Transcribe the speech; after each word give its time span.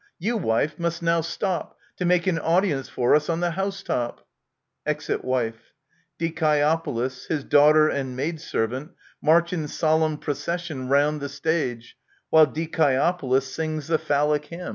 You, 0.17 0.35
wife, 0.35 0.79
must 0.79 1.03
now 1.03 1.21
stop, 1.21 1.77
To 1.97 2.05
make 2.05 2.25
an 2.25 2.39
audience 2.39 2.89
for 2.89 3.13
us, 3.13 3.29
on 3.29 3.39
the 3.39 3.51
housetop. 3.51 4.25
[Exit 4.83 5.23
Wife. 5.23 5.73
DiCiEOPOLis, 6.19 7.27
his 7.27 7.43
Daughter, 7.43 7.87
and 7.87 8.15
Maid 8.15 8.41
servant 8.41 8.93
march 9.21 9.53
in 9.53 9.67
solemn 9.67 10.17
procession 10.17 10.87
round 10.89 11.21
the 11.21 11.29
stage, 11.29 11.97
while 12.31 12.47
DiCiEOPOLis 12.47 13.43
sings 13.43 13.85
the 13.89 13.99
Phallic 13.99 14.45
hymn. 14.45 14.69